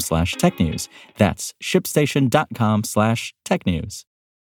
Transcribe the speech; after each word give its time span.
slash 0.00 0.34
technews. 0.34 0.88
That's 1.16 1.54
shipstation.com 1.62 2.84
slash 2.84 3.34
technews. 3.44 4.04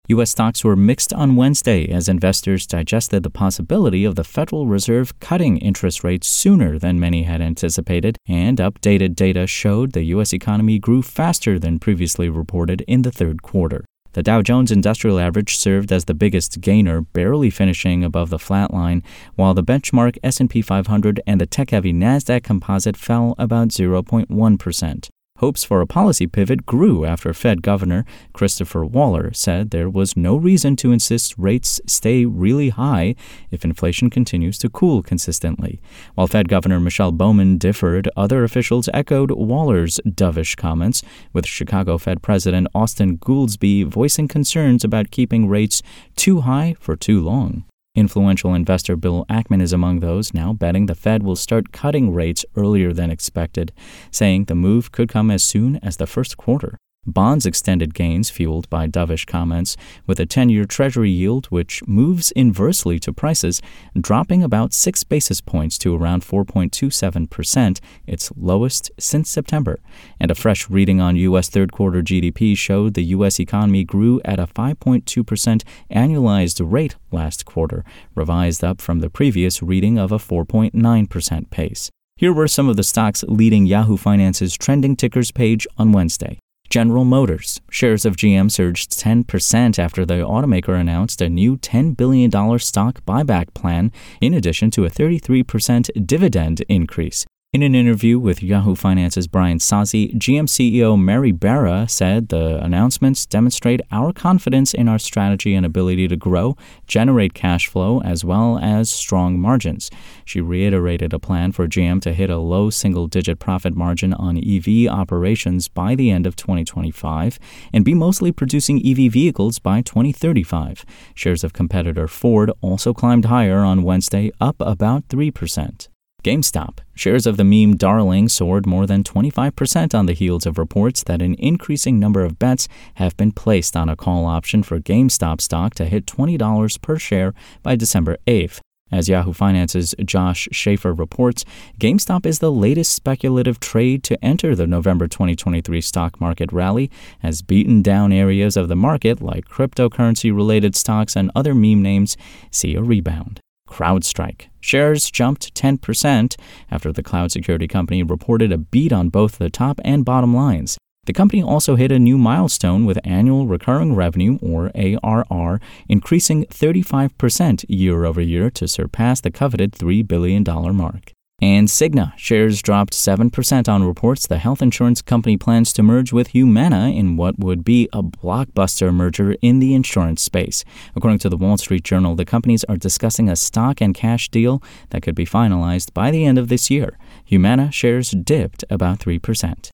U.S. 0.09 0.30
stocks 0.30 0.62
were 0.62 0.76
mixed 0.76 1.12
on 1.12 1.34
Wednesday 1.34 1.88
as 1.88 2.09
investors 2.09 2.64
digested 2.64 3.24
the 3.24 3.30
possibility 3.30 4.04
of 4.04 4.14
the 4.14 4.22
Federal 4.22 4.68
Reserve 4.68 5.18
cutting 5.18 5.59
interest 5.59 6.04
rates 6.04 6.28
sooner 6.28 6.78
than 6.78 7.00
many 7.00 7.24
had 7.24 7.42
anticipated, 7.42 8.16
and 8.28 8.59
updated 8.59 9.16
data 9.16 9.48
showed 9.48 9.92
the 9.92 10.04
U.S. 10.04 10.32
economy 10.32 10.78
grew 10.78 11.02
faster 11.02 11.59
than 11.59 11.80
previously 11.80 12.28
reported 12.28 12.82
in 12.82 13.02
the 13.02 13.10
third 13.10 13.42
quarter. 13.42 13.84
The 14.12 14.23
Dow 14.23 14.42
Jones 14.42 14.70
Industrial 14.70 15.18
Average 15.18 15.59
served 15.59 15.90
as 15.90 16.04
the 16.04 16.14
biggest 16.14 16.60
gainer, 16.60 17.00
barely 17.00 17.50
finishing 17.50 18.04
above 18.04 18.30
the 18.30 18.38
flat 18.38 18.73
line, 18.73 19.02
while 19.34 19.54
the 19.54 19.65
benchmark 19.65 20.18
S&P 20.23 20.62
500 20.62 21.21
and 21.26 21.40
the 21.40 21.46
tech-heavy 21.46 21.93
Nasdaq 21.93 22.45
Composite 22.45 22.96
fell 22.96 23.34
about 23.38 23.68
0.1%. 23.68 25.09
Hopes 25.38 25.65
for 25.65 25.80
a 25.80 25.87
policy 25.87 26.26
pivot 26.26 26.65
grew 26.65 27.04
after 27.04 27.34
Fed 27.34 27.60
Governor 27.62 28.04
Christopher 28.32 28.84
Waller 28.84 29.32
said 29.34 29.70
there 29.70 29.90
was 29.90 30.16
no 30.16 30.37
reason 30.37 30.76
to 30.76 30.93
insist 30.93 31.34
rates 31.37 31.80
stay 31.87 32.24
really 32.24 32.70
high 32.70 33.15
if 33.51 33.65
inflation 33.65 34.09
continues 34.09 34.56
to 34.59 34.70
cool 34.70 35.02
consistently. 35.02 35.80
While 36.15 36.26
Fed 36.26 36.48
Governor 36.48 36.80
Michelle 36.80 37.12
Bowman 37.12 37.59
differed, 37.59 38.09
other 38.16 38.45
officials 38.45 38.88
echoed 38.95 39.30
Waller's 39.30 40.01
dovish 40.09 40.56
comments, 40.56 41.02
with 41.32 41.46
Chicago 41.46 41.98
Fed 41.98 42.23
President 42.23 42.68
Austin 42.74 43.18
Goolsbee 43.18 43.84
voicing 43.84 44.28
concerns 44.28 44.84
about 44.84 45.10
keeping 45.10 45.48
rates 45.48 45.82
too 46.16 46.40
high 46.40 46.76
for 46.80 46.96
too 46.96 47.21
long. 47.21 47.65
Influential 47.97 48.52
investor 48.52 48.95
Bill 48.95 49.25
Ackman 49.30 49.63
is 49.63 49.73
among 49.73 50.01
those 50.01 50.35
now 50.35 50.52
betting 50.52 50.85
the 50.85 50.95
Fed 50.95 51.23
will 51.23 51.35
start 51.35 51.73
cutting 51.73 52.13
rates 52.13 52.45
earlier 52.55 52.93
than 52.93 53.11
expected, 53.11 53.73
saying 54.11 54.45
the 54.45 54.55
move 54.55 54.93
could 54.93 55.09
come 55.09 55.30
as 55.30 55.43
soon 55.43 55.77
as 55.77 55.97
the 55.97 56.07
first 56.07 56.37
quarter. 56.37 56.77
Bonds 57.07 57.46
extended 57.46 57.95
gains 57.95 58.30
fueled 58.30 58.68
by 58.68 58.88
dovish 58.88 59.26
comments, 59.26 59.76
with 60.07 60.18
a 60.18 60.26
10 60.26 60.49
year 60.49 60.65
Treasury 60.65 61.10
yield 61.10 61.46
which 61.46 61.87
moves 61.87 62.32
inversely 62.32 62.99
to 62.99 63.12
prices, 63.12 63.62
dropping 63.99 64.43
about 64.43 64.72
6 64.72 65.04
basis 65.04 65.41
points 65.41 65.78
to 65.78 65.94
around 65.94 66.22
4.27%, 66.22 67.81
its 68.06 68.32
lowest 68.37 68.91
since 68.99 69.31
September. 69.31 69.78
And 70.19 70.31
a 70.31 70.34
fresh 70.34 70.69
reading 70.69 71.00
on 71.00 71.15
U.S. 71.16 71.49
third 71.49 71.72
quarter 71.72 72.03
GDP 72.03 72.59
showed 72.59 72.94
the 72.94 73.04
U.S. 73.04 73.38
economy 73.38 73.84
grew 73.84 74.21
at 74.25 74.41
a 74.41 74.47
5.2% 74.47 75.62
annualized 75.91 76.60
rate 76.72 76.97
last 77.12 77.44
quarter, 77.44 77.84
revised 78.15 78.65
up 78.65 78.81
from 78.81 78.99
the 78.99 79.10
previous 79.10 79.62
reading 79.62 79.99
of 79.99 80.10
a 80.10 80.19
4.9% 80.19 81.50
pace. 81.50 81.91
Here 82.17 82.33
were 82.33 82.49
some 82.49 82.69
of 82.69 82.77
the 82.77 82.83
stocks 82.83 83.23
leading 83.28 83.67
Yahoo 83.67 83.97
Finance's 83.97 84.56
trending 84.56 84.97
tickers 84.97 85.31
page 85.31 85.67
on 85.77 85.93
Wednesday. 85.93 86.38
General 86.69 87.04
Motors. 87.04 87.60
Shares 87.71 88.04
of 88.04 88.16
GM 88.16 88.50
surged 88.50 88.91
10% 88.93 89.78
after 89.78 90.04
the 90.04 90.15
automaker 90.15 90.78
announced 90.78 91.21
a 91.21 91.28
new 91.28 91.56
$10 91.56 91.97
billion 91.97 92.31
stock 92.59 93.04
buyback 93.04 93.54
plan, 93.54 93.93
in 94.21 94.34
addition 94.34 94.71
to 94.72 94.84
a 94.84 94.91
33% 94.91 96.06
dividend 96.06 96.60
increase. 96.69 97.26
In 97.56 97.62
an 97.62 97.75
interview 97.75 98.19
with 98.19 98.43
Yahoo 98.43 98.75
Finance's 98.75 99.27
Brian 99.27 99.56
Sozzi, 99.56 100.12
GM 100.12 100.44
CEO 100.44 101.03
Mary 101.03 101.33
Barra 101.33 101.89
said 101.89 102.28
the 102.28 102.62
announcements 102.62 103.25
demonstrate 103.25 103.81
our 103.91 104.12
confidence 104.12 104.75
in 104.75 104.89
our 104.91 104.99
strategy 104.99 105.55
and 105.55 105.65
ability 105.65 106.06
to 106.09 106.17
grow, 106.17 106.55
generate 106.87 107.33
cash 107.33 107.67
flow, 107.67 108.03
as 108.03 108.27
well 108.27 108.59
as 108.59 108.91
strong 108.91 109.41
margins. 109.41 109.91
She 110.27 110.39
reiterated 110.43 111.15
a 111.15 111.19
plan 111.19 111.50
for 111.50 111.67
GM 111.67 112.03
to 112.03 112.12
hit 112.12 112.28
a 112.28 112.37
low 112.37 112.69
single 112.69 113.06
digit 113.06 113.39
profit 113.39 113.75
margin 113.75 114.12
on 114.12 114.37
EV 114.37 114.87
operations 114.93 115.67
by 115.67 115.94
the 115.94 116.11
end 116.11 116.27
of 116.27 116.37
2025 116.37 117.38
and 117.73 117.87
be 117.87 117.94
mostly 117.94 118.33
producing 118.33 118.87
EV 118.87 119.11
vehicles 119.11 119.59
by 119.61 119.81
2035. 119.81 120.84
Shares 121.15 121.43
of 121.43 121.55
competitor 121.55 122.06
Ford 122.06 122.53
also 122.61 122.93
climbed 122.93 123.25
higher 123.25 123.61
on 123.61 123.83
Wednesday, 123.83 124.31
up 124.43 124.56
about 124.61 125.09
3%. 125.09 125.88
GameStop. 126.26 126.78
Shares 126.97 127.25
of 127.25 127.37
the 127.37 127.44
meme 127.44 127.76
darling 127.76 128.28
soared 128.28 128.66
more 128.66 128.84
than 128.84 129.04
25% 129.04 129.94
on 129.97 130.06
the 130.06 130.12
heels 130.12 130.44
of 130.44 130.59
reports 130.59 131.04
that 131.04 131.22
an 131.22 131.37
increasing 131.38 132.00
number 132.00 132.25
of 132.25 132.37
bets 132.37 132.66
have 132.94 133.16
been 133.16 133.31
placed 133.31 133.76
on 133.76 133.88
a 133.88 133.94
call 133.94 134.25
option 134.25 134.64
for 134.64 134.81
GameStop 134.81 135.41
stock 135.41 135.75
to 135.75 135.84
hit 135.84 136.04
$20 136.04 136.82
per 136.82 136.98
share 136.98 137.32
by 137.62 137.76
December 137.76 138.16
8th. 138.26 138.59
As 138.91 139.09
Yahoo 139.09 139.32
Finance's 139.32 139.94
Josh 140.04 140.48
Schafer 140.53 140.98
reports, 140.98 141.44
GameStop 141.78 142.26
is 142.26 142.41
the 142.41 142.50
latest 142.50 142.93
speculative 142.93 143.60
trade 143.60 144.03
to 144.03 144.25
enter 144.25 144.56
the 144.56 144.66
November 144.66 145.06
2023 145.06 145.81
stock 145.81 146.20
market 146.20 146.53
rally, 146.53 146.91
has 147.20 147.41
beaten 147.41 147.82
down 147.82 148.12
areas 148.12 148.56
of 148.56 148.66
the 148.66 148.75
market 148.75 149.22
like 149.22 149.44
cryptocurrency 149.44 150.34
related 150.34 150.75
stocks 150.75 151.14
and 151.14 151.31
other 151.37 151.54
meme 151.54 151.82
names 151.82 152.16
see 152.50 152.75
a 152.75 152.82
rebound. 152.82 153.41
CrowdStrike. 153.66 154.47
Shares 154.60 155.10
jumped 155.10 155.54
10% 155.54 156.37
after 156.71 156.93
the 156.93 157.03
cloud 157.03 157.32
security 157.32 157.69
company 157.69 158.03
reported 158.03 158.53
a 158.53 158.59
beat 158.59 158.93
on 158.93 159.09
both 159.09 159.38
the 159.38 159.50
top 159.50 159.81
and 159.84 160.04
bottom 160.04 160.34
lines. 160.34 160.78
The 161.06 161.12
company 161.12 161.43
also 161.43 161.76
hit 161.76 161.93
a 161.93 162.00
new 162.00 162.19
milestone 162.19 162.84
with 162.84 162.99
annual 163.05 163.47
recurring 163.47 163.94
revenue, 163.94 164.38
or 164.43 164.72
ARR, 164.75 165.60
increasing 165.88 166.44
35% 166.47 167.65
year 167.69 168.05
over 168.05 168.21
year 168.21 168.50
to 168.50 168.66
surpass 168.66 169.21
the 169.21 169.31
coveted 169.31 169.72
$3 169.72 170.06
billion 170.06 170.44
mark. 170.75 171.12
And 171.41 171.69
Cigna 171.69 172.17
shares 172.17 172.63
dropped 172.63 172.95
7% 172.95 173.69
on 173.69 173.85
reports 173.85 174.27
the 174.27 174.39
health 174.39 174.63
insurance 174.63 175.03
company 175.03 175.37
plans 175.37 175.71
to 175.75 175.83
merge 175.83 176.11
with 176.11 176.29
Humana 176.29 176.89
in 176.89 177.19
what 177.19 177.39
would 177.39 177.63
be 177.63 177.91
a 177.93 178.03
blockbuster 178.03 178.93
merger 178.93 179.37
in 179.43 179.59
the 179.59 179.75
insurance 179.75 180.23
space. 180.23 180.65
According 180.95 181.19
to 181.21 181.29
the 181.29 181.37
Wall 181.37 181.59
Street 181.59 181.85
Journal, 181.85 182.15
the 182.15 182.25
companies 182.25 182.65
are 182.65 182.79
discussing 182.79 183.29
a 183.29 183.37
stock 183.37 183.83
and 183.83 183.95
cash 183.95 184.31
deal 184.31 184.63
that 184.91 185.03
could 185.03 185.15
be 185.15 185.27
finalized 185.27 185.93
by 185.93 186.11
the 186.11 186.25
end 186.25 186.39
of 186.39 186.49
this 186.49 186.71
year. 186.71 186.97
Humana 187.27 187.71
shares 187.71 188.13
dipped 188.13 188.65
about 188.71 189.01
3%. 189.01 189.69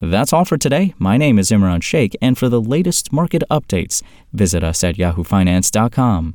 That's 0.00 0.32
all 0.32 0.44
for 0.44 0.58
today. 0.58 0.94
My 0.98 1.16
name 1.16 1.38
is 1.38 1.50
Imran 1.50 1.82
Sheikh, 1.82 2.16
and 2.20 2.36
for 2.36 2.48
the 2.48 2.60
latest 2.60 3.12
market 3.12 3.44
updates, 3.48 4.02
visit 4.32 4.64
us 4.64 4.82
at 4.82 4.96
yahoofinance.com. 4.96 6.34